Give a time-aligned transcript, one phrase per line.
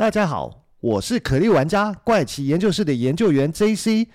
[0.00, 4.06] 大家好，我是可莉玩家怪奇研究室的研究员 JC。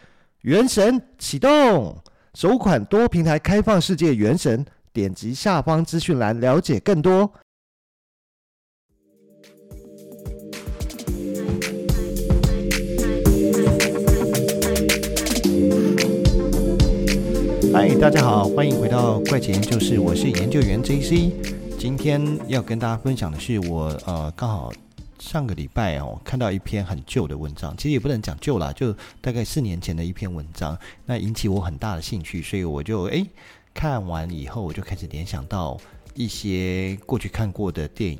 [0.42, 1.96] 原神启动，
[2.34, 7.32] 首款多平台开放世界原神，点击下方资讯栏了解更多。
[17.71, 21.31] 嗨，大家好，欢迎回到怪奇研究室，我是研究员 JC。
[21.77, 24.73] 今天要跟大家分享的是我呃刚好。
[25.20, 33.26] 上个礼拜哦，看到一篇很旧的文章，其实也不能讲旧啦，就大概四年前的一篇文章，那引起我很大的兴趣，所以我就诶
[33.73, 35.77] 看完以后，我就开始联想到
[36.13, 38.20] 一些过去看过的电影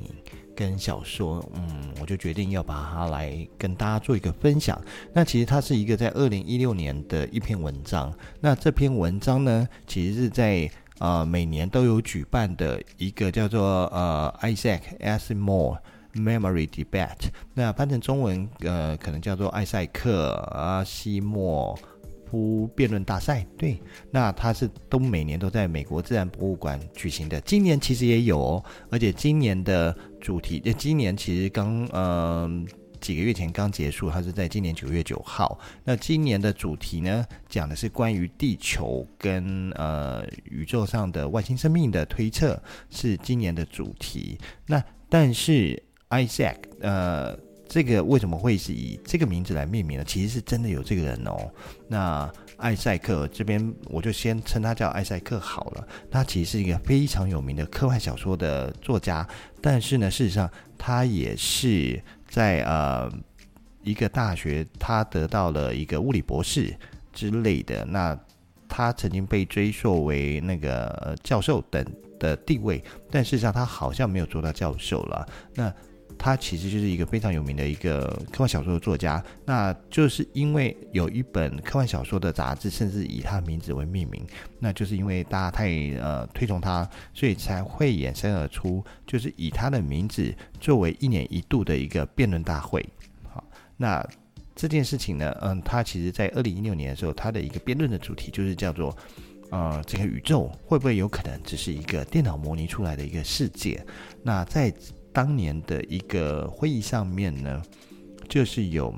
[0.54, 4.80] 跟小说，嗯，我就决定要把它来跟大家做一个分享。
[5.12, 15.78] 那其实它是一个在二零一六年的一篇文章，那这篇文章呢，其实是在呃每年都有举办的一个叫做呃 Isaac Asimov
[16.16, 21.78] Memory Debate，那翻成中文，呃，可能叫做艾塞克阿西莫
[22.28, 23.46] 夫辩论大赛。
[23.56, 32.66] 对，那它是都每年都在美国自然博物馆举行的，今年其实也有哦，而且今年的主题，今年其实刚，嗯、呃，
[33.00, 35.58] 几个月前刚结束，它是在今年九月九号。
[35.84, 42.60] 那今年的主题呢，讲的是关于地球跟呃宇宙上的外星生命的推测，
[42.90, 44.38] 是今年的主题。
[44.66, 45.80] 那但是。
[46.10, 47.36] Isaac，呃，
[47.68, 50.04] 这个为什么会是以这个名字来命名呢？
[50.04, 51.50] 其实是真的有这个人哦。
[51.88, 55.88] 那艾塞克这边，我就先称他叫艾塞克好了。
[56.10, 59.26] 他其实是一个非常有名的科幻小说的作家，
[59.60, 60.48] 但是呢，事实上
[60.78, 63.10] 他也是在呃
[63.82, 66.72] 一个大学，他得到了一个物理博士
[67.12, 67.84] 之类的。
[67.84, 68.18] 那
[68.68, 71.84] 他曾经被追溯为那个教授等
[72.18, 75.28] 的地位，但事实上他好像没有做到教授了。
[75.54, 75.72] 那
[76.18, 84.24] 他其实就是一个非常有名的一个科幻小说的作家，那就是因为有一本科幻小说的杂志，甚至以他的名字为命名，
[84.58, 85.68] 那就是因为大家太
[86.00, 92.84] 呃推崇他，所以才会衍生而出，就是以他的名字作为一年一度的一个辩论大会。
[93.28, 93.44] 好，
[93.76, 94.06] 那
[94.54, 98.96] 这件事情呢，嗯，他其实在二零一六年的时候，他的一个辩论的主题就是叫做，
[99.50, 103.84] 呃，这个宇宙会不会有可能只是一个电脑模拟出来的一个世界？
[104.22, 104.72] 那在
[105.16, 107.62] 当年的一个会议上面呢，
[108.28, 108.94] 就是有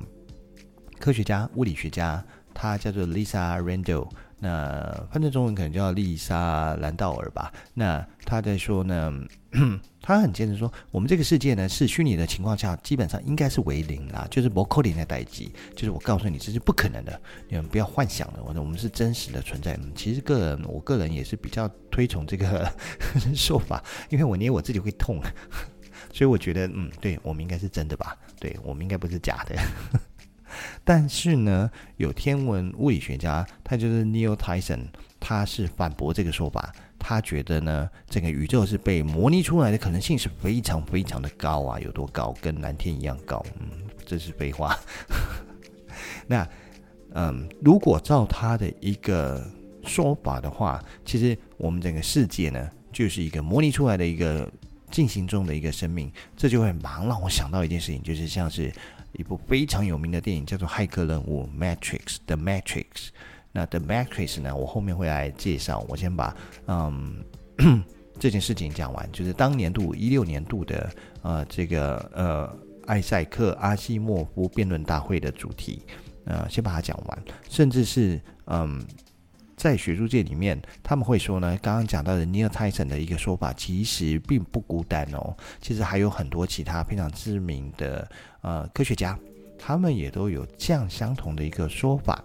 [0.99, 2.21] 科学家、物理学家，
[2.53, 7.53] 他叫做 Lisa Randall，那翻译中文可能叫丽莎兰道尔吧。
[7.73, 9.13] 那他在说呢，
[10.03, 19.79] 他很坚持说，我们这个世界呢是虚拟的情况下，基本上应该是为零啦，就是不可能的代际，就是我告诉你这是不可能的，你们不要幻想了，我我们是真实的存在。
[19.95, 22.69] 其实个人，我个人也是比较推崇这个
[23.33, 25.21] 说法，因为我捏我自己会痛。
[26.11, 28.17] 所以我觉得，嗯，对，我们应该是真的吧？
[28.39, 29.55] 对，我们应该不是假的。
[30.83, 34.87] 但是呢，有天文物理学家，他就是 Neil Tyson，
[35.19, 36.73] 他是反驳这个说法。
[36.97, 42.35] 他觉得呢，整个宇宙是被模拟出来的可能性是非常非常的高啊，有多高？
[42.41, 43.45] 跟蓝天一样高。
[43.59, 43.69] 嗯，
[44.05, 44.75] 这是废话。
[46.25, 46.49] 那，
[47.13, 49.45] 嗯，如果照他的一个
[49.83, 54.51] 说法的话，其实我们整个世界呢，就是一个模拟出来的一个。
[54.91, 58.71] 进行中的一个生命，这就会忙让我想到一件事情，就是像是
[59.13, 62.17] 一部非常有名的电影，叫做《骇客任务》（Matrix）。
[62.25, 63.09] The Matrix。
[63.51, 65.85] 那 The Matrix 呢，我后面会来介绍。
[65.87, 66.35] 我先把
[66.67, 67.23] 嗯
[68.19, 70.89] 这件事情讲完，就是当年度一六年度的
[71.21, 75.81] 呃这个呃艾塞克阿西莫夫辩论大会的主题，
[76.25, 78.85] 呃先把它讲完，甚至是嗯。
[79.59, 85.35] 在学术界里面，他们会说呢，刚刚讲到的尼尔泰森的一个说法，其实并不孤单哦。
[85.59, 88.09] 其实还有很多其他非常知名的
[88.39, 89.19] 呃科学家，
[89.57, 92.23] 他们也都有这样相同的一个说法。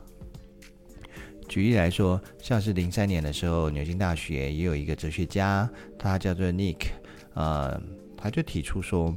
[1.49, 5.69] 举例来说，像是零三年的时候，牛津大学也有一个哲学家，
[5.99, 6.87] 他叫做 Nick，
[7.34, 7.83] 呃，
[8.16, 9.12] 他就提出说，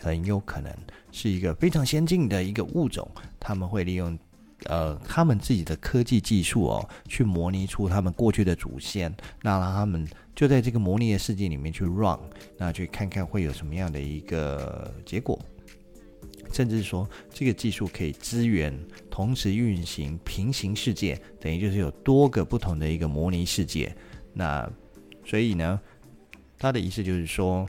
[0.00, 0.74] 很有可能
[1.12, 3.08] 是一个非常先进的一个物种，
[3.38, 4.18] 他们会利用。
[4.66, 12.18] 呃，他们自己的科技技术哦，去模拟出他们过去的祖先，那让他们就在这个模拟的世界里面去 run，
[12.56, 15.38] 那去看看会有什么样的一个结果，
[16.52, 18.74] 甚至说这个技术可以支援
[19.10, 23.94] 同时运行平行世界，等于就是有多个不同的一个模拟世界。
[24.32, 24.68] 那
[25.24, 25.80] 所以呢，
[26.58, 27.68] 他的意思就是说，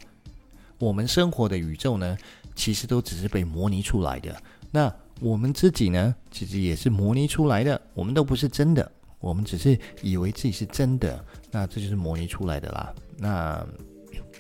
[0.79, 2.17] 我们生活的宇宙呢，
[2.55, 4.35] 其实都只是被模拟出来的。
[4.71, 12.93] 那我们自己呢，其实也是模拟出来的，我们都不是真的，我们只是以为自己是真的，那这就是模拟出来的啦。
[13.17, 13.65] 那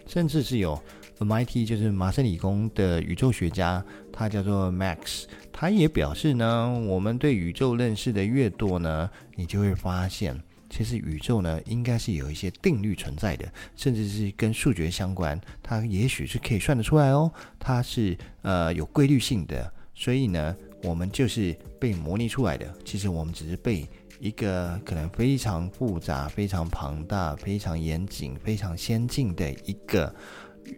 [0.05, 0.77] 甚至是有
[1.19, 10.37] MIT 就是麻省理工的宇宙学家，他叫做 Max，他也表示呢，我们对宇宙认识的越多呢，你就会发现，
[10.69, 23.87] 其实宇宙呢应该是有一些定律存在的，甚至是跟数学相关，它也许是可以算得出来哦，它是呃有规律性的，所以呢，我们就是被模拟出来的，其实我们只是被
[24.19, 30.13] 一个可能非常复杂、非常庞大、非常严谨、非常先进的一个。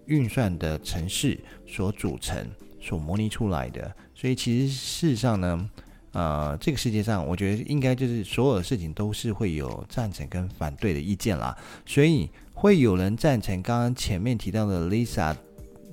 [0.07, 2.45] 运算的程式所组成、
[2.77, 5.69] 所模拟出来的，所以其实事实上呢，
[6.11, 11.57] 呃，这个世界上，我觉得应该就是所有的事情都是会有赞成跟反对的意见啦。
[11.85, 15.33] 所以会有人赞成刚刚前面提到的 Lisa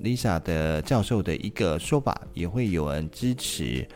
[0.03, 3.87] Lisa 的教授的一个说法，也会有人支持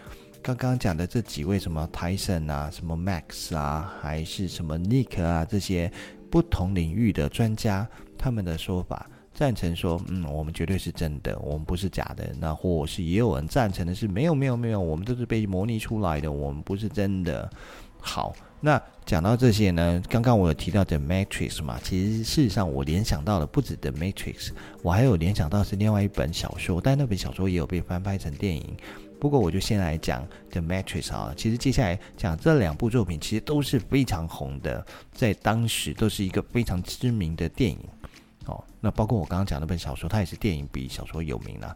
[0.42, 5.92] 刚刚讲的这几位什么 Tyson 啊、什么 Max 啊，还是什么 Nick 啊这些
[6.30, 7.88] 不同领域的专家
[8.18, 9.10] 他们的说法。
[9.32, 12.30] 赞成说，嗯，我们绝对是真的，我们不是假的。
[12.40, 17.50] 那或是也有人赞成的是，没有，没有，没有，我们都是被模拟出来的，我们不是真的。
[18.00, 24.52] 好，那讲到这些呢，刚刚我有提到 The Matrix 嘛，其实事实上我联想到的不止 The Matrix，
[24.82, 28.76] 我还有联想到是另外一本小说，但那本小说也有被翻拍成电影。
[29.20, 37.80] 不过我就先来讲 The Matrix 啊，其实接下来讲这两部作品，其实都是非常红的，在当时都是一个非常知名的电影。
[38.46, 41.76] 哦，那包括我刚刚讲那本小说，它也是电影比小说有名了。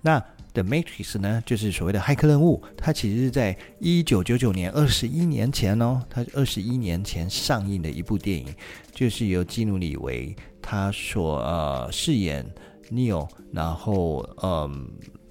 [0.00, 0.18] 那
[0.56, 8.46] 《The Matrix》呢，就是所谓的骇客任务，它其实是在一九九九年，二十一年前哦，它二十一年前上映的一部电影，
[8.90, 12.42] 就是由基努里维他所呃饰演
[12.90, 14.88] Neo，然后嗯、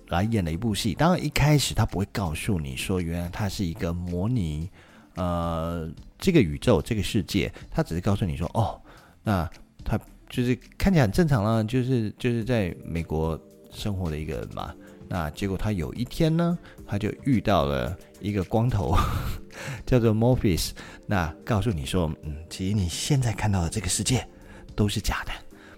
[0.10, 0.94] 来演的一部戏。
[0.94, 4.70] 当然一开始他不会告诉你说，原来它是一个模拟
[5.16, 5.90] 呃
[6.20, 8.80] 这个宇宙这个世界，他只是告诉你说，哦，
[9.24, 9.50] 那
[9.84, 10.00] 他。
[10.28, 13.40] 就是看起来很正常了，就是就是在美国
[13.72, 14.74] 生活的一个人嘛。
[15.08, 16.58] 那结果他有一天呢，
[16.88, 18.96] 他就遇到了一个光头，
[19.86, 20.72] 叫做 Morpheus。
[21.06, 24.28] 那告诉你说，嗯，其实你现在看到的这个世界
[24.76, 25.32] 都是假的，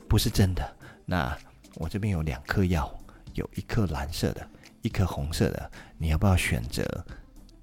[0.08, 0.76] 不是真的。
[1.06, 1.38] 那
[1.76, 2.94] 我这边有两颗药，
[3.34, 4.48] 有一颗蓝色的，
[4.82, 6.84] 一颗红色的，你要不要选择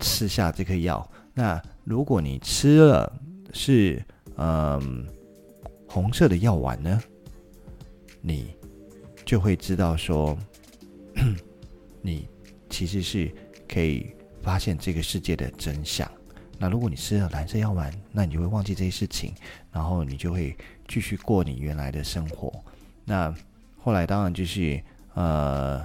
[0.00, 1.08] 吃下这颗药？
[1.32, 3.12] 那如果你吃了
[3.52, 4.04] 是
[4.36, 5.06] 嗯。
[5.86, 7.00] 红色的药丸呢，
[8.20, 8.56] 你
[9.24, 10.36] 就会知道说，
[12.04, 12.28] 你
[12.68, 13.32] 其实是
[13.66, 16.06] 可以发现这个世界的真相。
[16.58, 19.34] 那如果你吃了蓝色药丸，那你就会忘记这些事情，
[19.72, 20.54] 然后你就会
[20.86, 22.52] 继续过你原来的生活。
[23.04, 23.34] 那
[23.78, 24.80] 后来当然就是
[25.14, 25.82] 呃。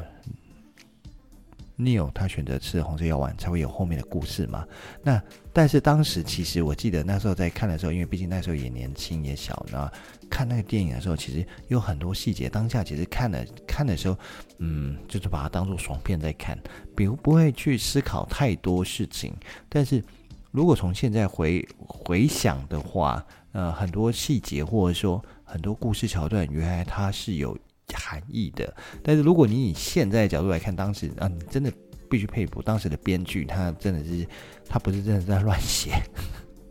[1.80, 4.66] Neo 他选择吃红色药丸，才会有后面的故事嘛。
[5.02, 5.22] 那
[5.54, 9.90] 但是当时其实我记得那时候在看的时候，因为毕竟那时候也年轻也小，那
[10.30, 12.50] 看那个电影的时候，其实有很多细节。
[12.50, 14.18] 当下其实看了看的时候，
[14.58, 16.58] 嗯，就是把它当做爽片在看，
[16.98, 19.34] 比如不会去思考太多事情。
[19.70, 20.04] 但是
[20.52, 27.58] 如果从现在回回想的话，呃，很多细节或者说很多故事桥段，原来它是有。
[27.98, 31.72] 含义的，但是如果你以现在的角度来看，当时啊，你真的
[32.10, 34.28] 必须佩服当时的编剧，他真的是，
[34.68, 35.92] 他不是真的在乱写，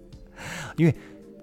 [0.77, 0.95] 因为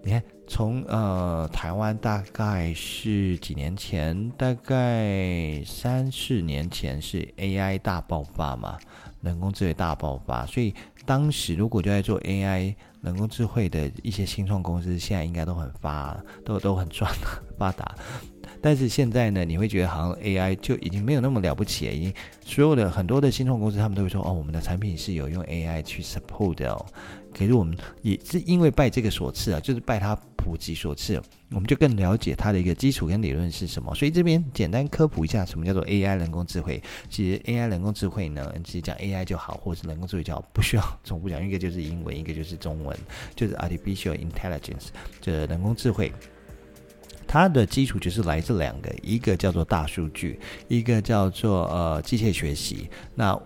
[0.04, 8.78] 你看，从呃台湾大概是几年前，大概三四年前是 AI 大爆发嘛，
[9.22, 10.74] 人工智慧大爆发，所以
[11.06, 17.12] 当时如果就在做 AI 人工智慧的一些新创公司，现在应该都很发，都都很赚
[17.58, 17.96] 发达。
[18.66, 22.12] 但是现在呢，你会觉得好像 AI 就已经没有那么了不起，已经
[22.44, 26.84] 所有的很多的新创公司，他们都会说哦，我们的产品是有用 AI 去 support 的哦。
[27.32, 33.94] 可是我们也是因为拜这个所赐啊，就是拜它普及所赐，我们就更了解它的一个基础跟理论是什么。
[33.94, 36.82] 所以这边简单科普一下，什么叫做 AI 人工智慧。
[37.08, 42.98] 其实 AI 人工智慧呢，其实讲 AI 就好，或者是人工智慧就好，不需要重复讲，一个就是英文，一个就是中文，
[43.36, 44.88] 就是 Artificial Intelligence，
[45.22, 46.12] 就是人工智慧。
[47.36, 50.40] 它的基础就是来自两个，一个叫做大数据，
[50.70, 52.90] 一个叫做呃机械学习。
[53.14, 53.38] 那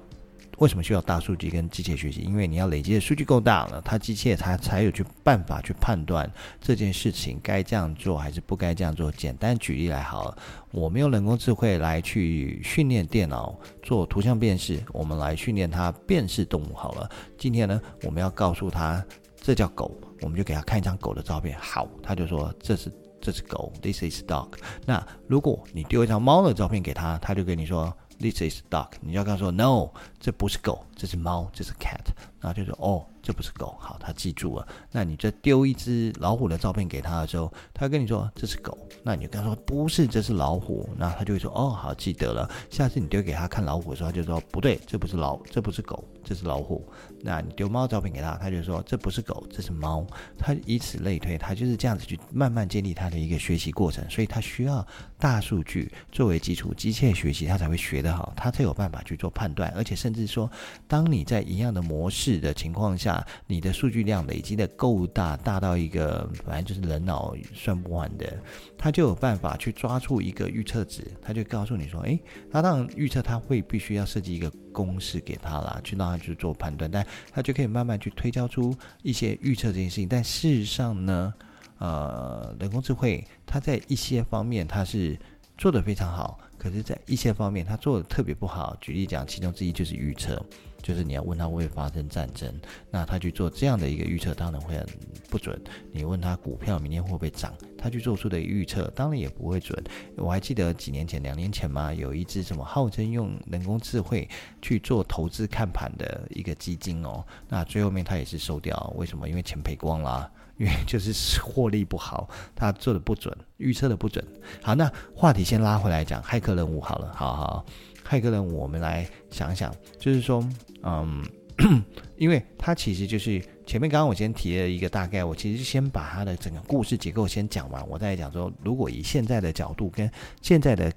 [0.59, 2.21] 为什么需要大数据跟机械学习？
[2.21, 6.31] 因为你要累积的数据够大了，它机械它才有去办法去判断
[6.61, 9.11] 这件事情该这样做还是不该这样做。
[9.11, 10.37] 简单举例来好了，
[10.69, 17.09] 我们用人工智慧来去训练电脑做图像辨识，我们来训练它辨识动物好了。
[17.39, 19.03] 今天呢，我们要告诉它
[19.41, 22.91] 这叫狗，我们就给它看一张狗的照片，好，它就说这是。
[23.21, 24.49] 这是狗，This is dog。
[24.85, 28.89] 那如果你丢一张猫的照片给他，他就跟你说 This is dog。
[29.01, 31.99] 你要跟他说 No，这不是狗，这是猫，这是 cat。
[32.41, 34.65] 然后就说哦，这不是狗，好，他记住了。
[34.91, 42.49] 那你再丢一只老虎的照片给他的时候，他跟你说这是狗，那你就跟他说不是，这是老虎，那他就会说哦，好，记得了。
[42.69, 46.87] 下次你丢给他看老虎的时候，他就说不对，这不是老，这不是狗，这是老虎。
[47.21, 50.05] 那你丢猫照片给他，他就说这不是狗，这是猫。
[50.37, 54.07] 他以此类推，他就是这样子去慢慢建立他的一个学习过程。
[54.09, 54.85] 所以他需要
[55.17, 60.49] 大数据作为基础，机械学习他才会学得好，他才有办法去做判断，而且甚至说，
[60.87, 68.37] 当你在一样的模式的情况下，你的数据量累积的够大，大到一个反正就是人脑算不完的，
[68.77, 74.49] 他就有办法去抓出一个预测值，他就告诉你说，诶，他当然预测他会必须要设计一个
[74.85, 80.07] 公式给他啦，去让他去做判断，但他就可以慢慢去推敲出一些预测这件事情。
[80.07, 81.33] 但事实上呢，
[81.77, 85.17] 呃，人工智慧它在一些方面它是
[85.57, 88.77] 做得非常好，可是在一些方面他做得特别不好。
[88.79, 90.39] 举例讲，其中之一就是预测。
[90.81, 92.49] 就是你要问他会不会发生战争，
[92.89, 94.87] 那他去做这样的一个预测，当然会很
[95.29, 95.61] 不准。
[95.91, 99.77] 你问他股票明天会不会涨，他去做出的预测，当然也不会准。
[100.15, 104.25] 我还记得几年前，两年前嘛，有一只什么号称用人工智慧
[104.61, 109.27] 去做投资看盘的一个基金哦，那最后面他也是收掉，为什么？
[109.27, 111.11] 因为钱赔光了，因为就是
[111.41, 114.23] 获利不好，他做的不准，预测的不准。
[114.61, 117.65] 好，那话题先拉回来讲骇客任务好了，好好。
[118.07, 120.43] 骇客任务，我们来想想，就是说，
[120.81, 121.23] 嗯，
[122.17, 130.11] 因为他其实就是前面刚刚我先提了一个大概，我其实先把他的整个故事结构先讲完，我再讲说，如果以现在的角度跟
[130.41, 130.91] 现在的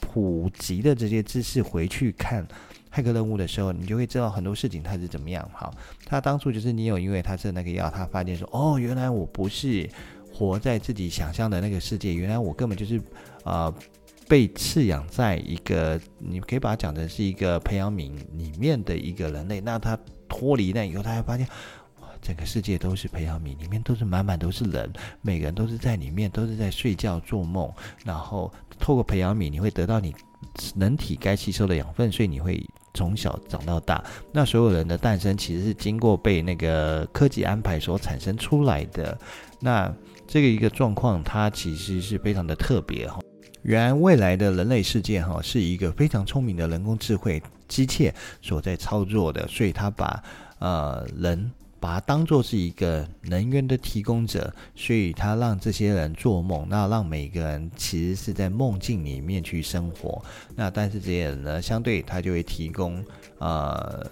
[0.00, 2.44] 普及的这些知识回去看
[2.92, 5.48] 骇客任务的时候，你就会知道很多事情它是怎么样。
[5.52, 5.72] 好，
[6.06, 9.88] 他当初就是你有，因为他是那个药，他发现说，哦，原来我不是
[10.32, 12.98] 活在自己想象的那个世界，原来我根本就是
[13.44, 13.66] 啊。
[13.66, 13.74] 呃
[14.28, 19.60] 被饲养在一个，你可以把它讲成是一个培养皿里面的一个人类。
[19.60, 21.44] 那他脱离那以后，他会发现，
[22.00, 24.88] 哇，整个世界都是培养皿，里面都是满满都是人，
[25.20, 27.68] 每个人都是在里面，都是在睡觉做梦。
[28.04, 30.14] 然后透过培养皿，你会得到你
[30.76, 34.04] 人体该吸收的养分，所以你会从小长到大。
[34.32, 39.18] 那所有人的诞生其实是经过被那个科技安排所产生出来的。
[39.60, 39.92] 那
[40.26, 43.20] 这个一个状况，它其实是非常的特别哈。
[43.62, 50.22] 原来未来的人类世界哈是一个非常聪明的人工智慧机械所在操作的，所以他把
[50.60, 60.22] 呃人把它当做是一个能源的提供者，所以他让这些人做梦，那让每个人其实是在梦境里面去生活。
[60.54, 63.04] 那但是这些人呢，相对他就会提供
[63.38, 64.06] 呃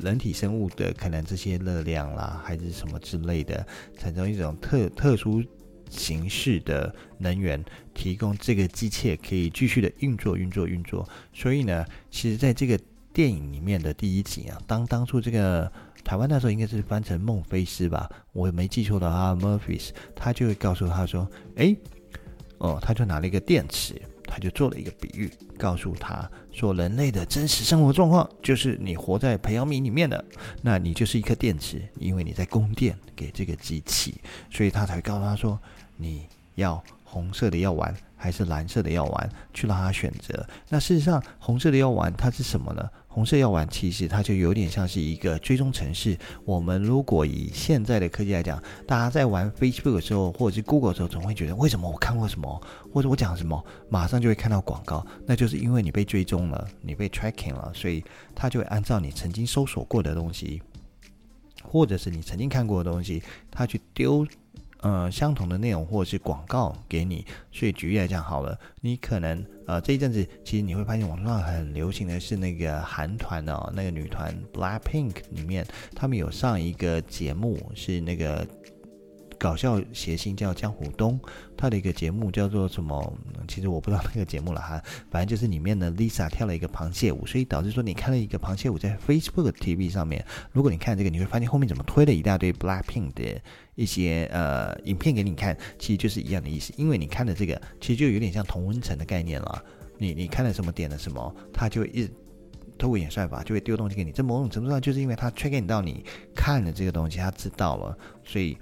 [0.00, 5.42] 人体生物的可能这些热量啦，还是什么之类的，产生一种特特殊。
[5.90, 11.08] 形式的能源提供这个机械可以继续的运作、运作、运作。
[11.32, 12.78] 所以呢，其实在这个
[13.18, 15.68] 电影里面的第一集啊，当当初这个
[16.04, 21.76] 台湾那时候应该是翻成孟菲斯吧，我没记错的话，Murphys，他就会告诉他说：“诶，
[22.58, 30.24] 哦，他就拿了一个电池，他就做了一个比喻，告诉他说，人类的真实生活状况就是你活在培养皿里面的，
[30.62, 34.14] 那你就是一颗电池，因为你在供电给这个机器，
[34.48, 35.58] 所以他才告诉他说。”
[36.00, 39.28] 你要红色的药丸还是蓝色的药丸？
[39.52, 40.46] 去让他选择。
[40.68, 42.88] 那事实上，红色的药丸它是什么呢？
[43.18, 46.16] 红色药丸其实它就有点像是一个追踪程式。
[46.44, 52.62] 我们如果以现在的科技来讲，大家在玩 Facebook 的时候，或者是 Google 的时候，总会觉得为什么我看过什么，
[52.94, 55.04] 或者我讲什么，马上就会看到广告。
[55.26, 58.04] 那就是因为你被追踪了，你被 tracking 了，所以
[58.36, 60.62] 它就会按照你曾经搜索过的东西，
[61.64, 63.20] 或者是你曾经看过的东西，
[63.50, 64.24] 它去丢。
[64.80, 78.46] 呃，相同的内容或者是广告给你，所以举例来讲好了，你可能呃这一阵子其实你会发现网络上很流行的是那个韩团哦，那个女团 BLACKPINK 里面，他们有上一个节目是那个。
[79.40, 81.16] 搞笑谐星叫江湖东，
[81.56, 83.16] 他的一个节目叫做什么？
[83.46, 84.82] 其实我不知道那个节目了哈。
[85.12, 90.26] 反正就是里面的 Lisa 跳了一个螃蟹舞，所以导致说你看了一个螃蟹舞在 Facebook TV 上面。
[90.50, 93.40] 如果你看这个，你会发现后面怎么推了一大堆 Blackpink 的
[93.78, 96.74] 一些呃影片给你看，其实就是一样的意思。
[96.76, 99.64] 因为你看的这个，其实就有点像同温层的概念了。
[99.96, 102.10] 你你看了什么点了什么，他就一
[102.76, 104.10] 透过演算法就会丢东西给你。
[104.10, 106.04] 这某种程度上就是因为他 track 到你
[106.34, 108.58] 看了这个东西，他知道了，所以。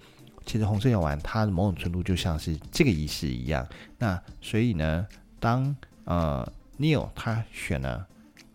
[0.49, 3.67] 其实红色药丸，它的某种程度就像是这个意思一样。
[3.99, 5.05] 那所以呢，
[5.41, 8.07] 当呃 Neil 他选了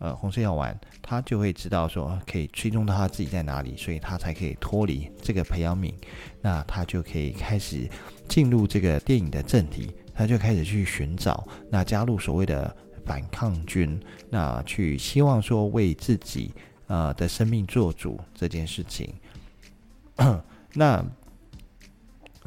[0.01, 5.93] 呃红色药丸，他就会知道说可以追踪到他自己在哪里，所以他才可以脱离这个培养皿。
[6.41, 7.87] 那他就可以开始
[8.27, 16.51] 进入这个电影的正题，他就开始去寻找，那加入所谓的反抗军，那去希望说为自己
[16.87, 19.13] 呃的生命做主这件事情。
[20.73, 21.05] 那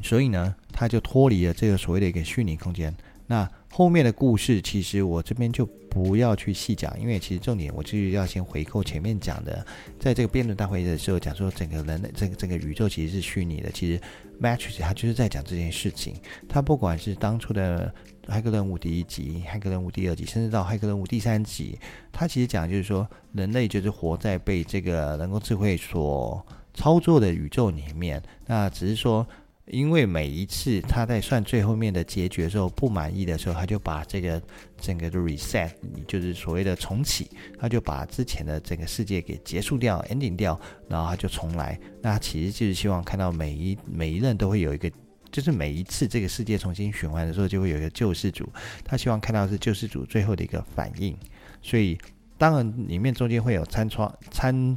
[0.02, 2.92] 所以呢，他就脱离了这个所谓的一个虚拟空间。
[3.26, 9.66] 那后面的故事，其实我这边就不要去细讲，因为其实重点我就是要先回扣前面讲的，
[9.99, 13.73] 在这个辩论大会的时候讲说，整个人类这个整个宇宙其实是虚拟的。
[13.73, 14.00] 其实
[14.40, 16.14] Matrix 它就是在讲这件事情。
[16.49, 17.93] 它不管是当初的
[18.33, 21.76] 《骇客任务》第一集、《骇客任务》第二集，甚至到《骇客任务》第三集，
[22.12, 28.23] 它其实讲的就是说，人类就是活在被这个人工智慧所操作的宇宙里面。
[28.47, 29.26] 那只是说。
[29.68, 34.40] 因为每一次他在算最后面的结局的时候不满意的时候，他就把这个
[34.78, 35.71] 整个的 reset，
[36.06, 41.80] 就是所谓的重启，他就把之前的整个世界给结束掉，ending 掉，然后他就重来。
[42.02, 44.90] 那其实就是希望看到每一每一任都会有一个，
[45.33, 48.47] 就是每一次这个世界重新循环的时候，就会有一个救世主。
[48.85, 51.16] 他希望看到是救世主最后的一个反应。
[51.62, 51.99] 所以
[52.37, 54.76] 当然里面中间会有参穿参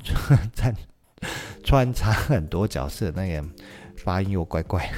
[0.53, 0.74] 参
[1.62, 3.46] 穿插很多角色那个。
[4.07, 4.89] 发音又怪怪，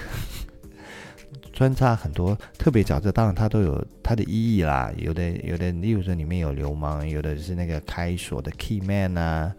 [1.51, 4.93] 穿插很多特别角色，当然它都有它的意义啦。
[4.97, 9.51] 有的有的，例如说里面有流氓，有的是那个开锁的 key man 啊，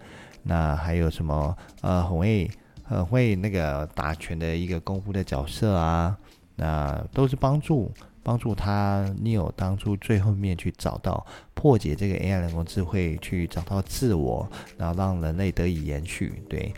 [0.44, 2.48] 那还有什么呃很会
[2.84, 6.16] 很会那个打拳的一个功夫的角色啊，
[6.54, 7.90] 那都是帮助
[8.22, 16.40] 帮助他 Neo 当初最后面去找到破解这个 AI 人工智慧，去找到自我，然后让人类得以延续。
[16.48, 16.72] 对，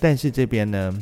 [0.00, 0.92] 但是这边呢？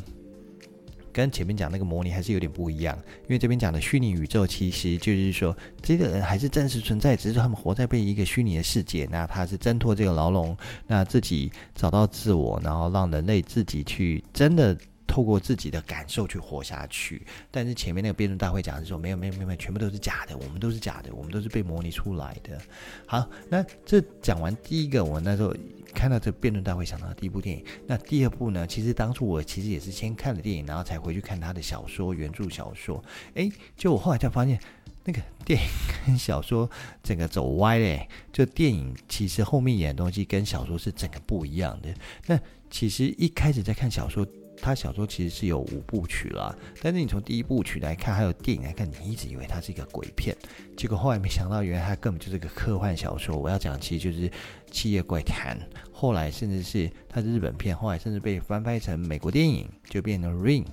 [1.18, 9.04] 跟前面讲那个模拟还是有点不一样，因为这边讲的虚拟宇宙其实就是说，这个人还是真实存在，只是他们活在被一个虚拟的世界。
[9.10, 10.56] 那他是挣脱这个牢笼，
[10.86, 14.78] 那自己找到自我，然后让人类自己去真的。
[15.10, 22.58] 透过自己的感受去活下去，但是前面那个辩论大会讲的时候，没有没有没有，全部都是假的，我们都是假的，我们都是被模拟出来的。
[23.06, 25.52] 好，那这讲完第一个，我那时候
[25.94, 27.64] 看到这辩论大会想到第一部电影。
[27.86, 28.66] 那第二部呢？
[28.66, 33.02] 其实当初我其实也是先看了电影，然后才回去看他的小说原著小说。
[33.34, 34.60] 诶，就我后来才发现，
[35.04, 35.66] 那个电影
[36.06, 36.70] 跟小说
[37.02, 38.08] 整个走歪嘞。
[38.32, 41.92] 就电影其实后面演的东西跟小说是整个不一样的。
[42.26, 42.38] 那
[42.70, 44.26] 其实一开始在看小说。
[44.60, 50.36] 他小说其实是有五部曲啦，但是你从第一部曲来看，还有电影来看，你一直以为它是一个鬼片，
[50.76, 53.36] 结果后来没想到，原来它根本就是个科幻小说。
[53.36, 54.28] 我要讲其实就是
[54.70, 55.56] 《七夜怪谈》，
[55.92, 60.64] 后来甚至是它是日本片，后来甚至被翻拍成美国电影，就变成《Ring》。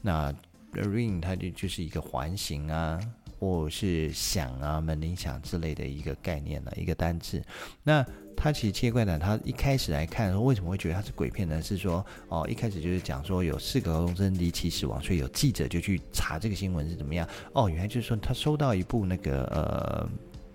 [0.00, 0.32] 那
[0.72, 3.00] 《Ring》它就就是一个环形啊。
[3.38, 7.42] 或是响啊、门铃响之类的一个概念呢，一个单字。
[7.82, 8.04] 那
[8.36, 11.62] 他其实《七怪谈》，他一开始来看说，为什么会觉得他是鬼片呢？
[11.62, 17.26] 是说哦，一开始就是讲说有四个高中生离奇死亡，所以有记者就去查这个新闻是怎么样。
[17.54, 20.08] 哦，原来就是说他收到一部那个呃，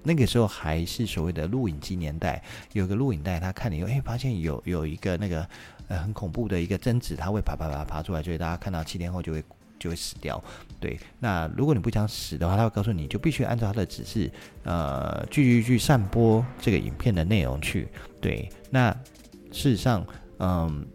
[0.04, 5.48] 那个时候还是所谓的录影机年代，有个录影带，他看了以后，哎，发现有有一个那个
[5.88, 9.44] 呃很恐怖的一个贞子，他会爬爬爬爬出来，所以大家看到七天后就会。
[9.82, 10.42] 就会死掉，
[10.80, 10.98] 对。
[11.20, 14.32] 那如果你不想死的话，他会告诉你就必须按照他的指示，
[14.64, 17.88] 呃，继续去散播这个影片的内容去。
[18.22, 18.48] 对。
[18.70, 18.92] 那
[19.52, 20.06] 事实上，
[20.38, 20.86] 嗯，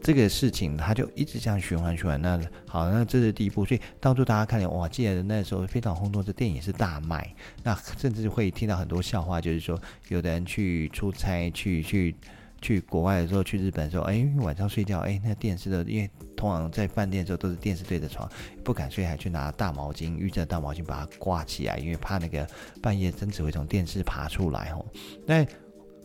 [0.00, 2.22] 这个事情他就一直这样循环循环。
[2.22, 3.64] 那好，那这是第一步。
[3.64, 7.34] 所以当初大家看见，哇，记得那时候非常轰动，这电影是大卖。
[7.64, 12.14] 那甚至会听到很多笑话，就是说，有的人去出差去去。
[12.60, 18.28] 去国外的时候，去日本的时候，哎，晚上睡觉，哎，那电视的，因为通常在饭店的时候都是电视对着床，
[18.64, 22.46] 不敢睡，还去拿大毛巾，预热大毛巾把它挂起来，因为怕那个
[22.82, 24.84] 半夜贞子会从电视爬出来哦。
[25.26, 25.46] 那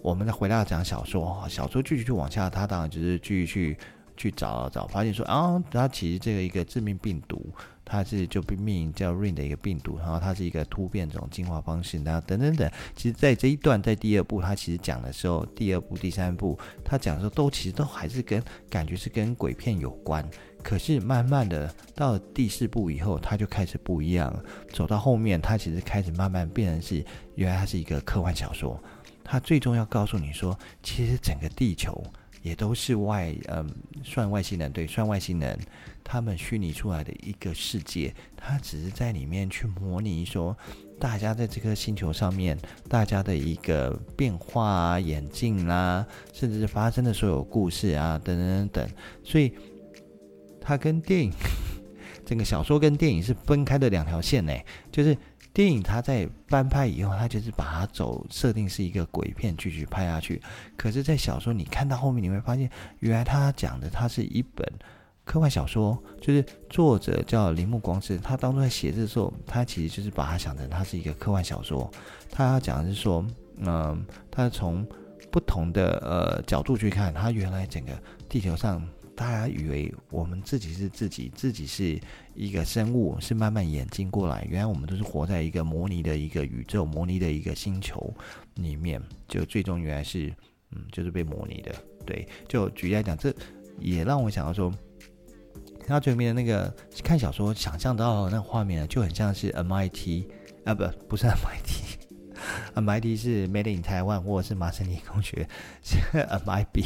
[0.02, 3.78] 我们再回到讲小说，小说继续去往下，他当然就是继续去
[4.16, 7.44] 去找找，发现说啊，他其实这个一个致命病毒。
[7.86, 12.72] 它是就被命名叫 Rain 的一个病毒，然后它是一个突变种进化方式，然后等等等。
[12.96, 20.28] 其实，在这一段，在第二部，它其实讲的时候，第二部、第三部，它讲的时候，都其实都还是跟感觉是跟鬼片有关。
[20.64, 24.44] 可是，慢慢的到第四部以后，它就开始不一样了。
[24.70, 28.82] 走到后面，它其实开始慢慢变成是，原来它是一个科幻小说。
[29.26, 32.02] 它最终要告诉你说，其实整个地球。
[32.44, 33.68] 也都是外，嗯，
[34.04, 35.58] 算外星人，对，算外星人，
[36.04, 40.56] 他们虚拟出来的一个世界，他只是在里面去模拟说，
[41.00, 42.56] 大家在这颗星球上面，
[42.88, 48.90] 大家的一个变化啊、演进啦，甚至是发生的所有故事啊，等等等等，
[49.24, 49.54] 所以，
[50.62, 51.32] 他跟电影，
[52.26, 54.54] 整个小说跟电影是分开的两条线呢，
[54.92, 55.18] 就是。
[55.54, 60.42] 电影它在翻拍以后，它就是把它走设定是一个鬼片继续拍下去。
[60.76, 64.68] 可是，在小说你看到后面，你会发现，原来他讲的它是一本
[65.24, 71.90] 科幻小说，就是作者叫铃木光司，他当初在写的时候，他其实就是把它想成它是一个科幻小说。
[72.32, 73.24] 他讲的是说，
[73.58, 74.86] 嗯，他从
[75.32, 77.92] 不同的呃角度去看，他原来整个
[78.28, 78.84] 地球上
[79.16, 82.00] 大家以为我们自己是自己，自己是
[82.34, 84.46] 一个生物，是慢慢演进过来。
[84.50, 88.14] 原来我们都是活在一个模拟的一个宇宙、模拟的一个星球
[88.56, 90.34] 里面，就最终原来是，
[90.72, 91.74] 嗯，就是被模拟的。
[92.06, 93.34] 对，就举例来讲，这
[93.80, 94.74] 也让我想到说，
[95.88, 100.26] 他最后面的那个看小说想象到那画面就很像是 MIT
[100.66, 105.48] 啊，不，不是 MIT，MIT 是 Made in Taiwan 或者是麻省理工学，
[105.84, 106.84] 是 MIB。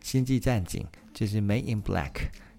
[0.00, 0.86] 星际战警
[1.18, 2.12] 就是《Made in Black》，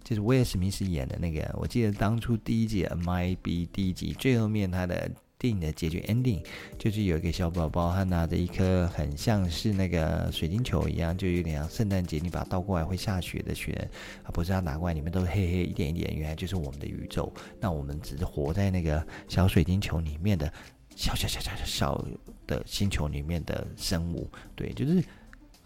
[0.03, 1.49] 就是威尔史密斯演的那个。
[1.57, 3.37] 我记得当初第一集《MIB》
[3.71, 6.45] 第一集最后面，他的电影的结局 ending
[6.77, 13.89] 就是有一个小宝宝，他拿着一颗很像是那个水晶球一样，就有点像圣诞节你把它倒过来会下雪的雪，
[14.23, 17.33] 啊，不是他拿过来里面都是黑黑一点一点，原来就是我们的宇宙。
[17.61, 20.51] 那我们只是活在那个小水晶球里面的
[20.97, 22.05] 小小小小小
[22.45, 25.01] 的星球里面的生物，对，就是。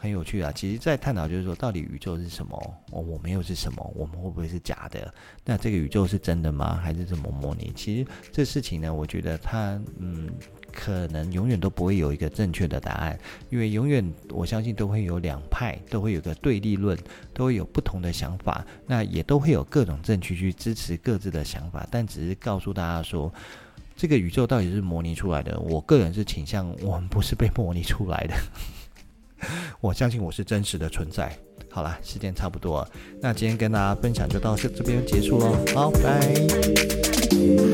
[0.04, 0.52] 很有趣啊！
[0.54, 2.78] 其实，在探讨就是说，到底宇宙是什么？
[2.92, 3.94] 我我们又是什么？
[3.96, 5.14] 我们会不会是假的？
[5.46, 6.76] 那这个宇宙是真的吗？
[6.76, 7.72] 还是怎么模拟？
[7.74, 10.30] 其实这事情呢，我觉得它嗯，
[10.74, 13.18] 可能永远都不会有一个正确的答案，
[13.50, 17.00] 因为永远我相信都会有两派，都会有个对立论，
[17.34, 23.34] 都会有不同的想法，那也都会有各种证据去支持各自的想法，但只是告诉大家说，
[23.96, 25.58] 这个宇宙到底是模拟出来的。
[25.62, 28.36] 我个人是倾向，我们不是被模拟出来的。
[29.82, 31.32] 我相信我是真实的存在。
[31.70, 32.88] 好了，时间差不多，
[33.20, 35.58] 那今天跟大家分享就到这这边结束喽。
[35.74, 37.73] 好，拜。